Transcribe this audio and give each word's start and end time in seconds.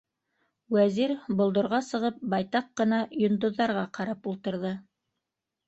Вәзир, 0.75 1.13
болдорға 1.41 1.81
сығып, 1.89 2.17
байтаҡ 2.35 2.73
ҡына 2.83 3.03
йондоҙҙарға 3.21 3.87
ҡарап 4.01 4.29
ултырҙы. 4.35 4.77